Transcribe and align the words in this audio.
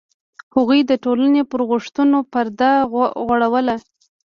هغوی 0.55 0.79
د 0.85 0.91
ټولنې 1.03 1.41
پر 1.51 1.61
غوښتنو 1.69 2.17
پرده 2.31 2.71
غوړوله. 3.25 3.75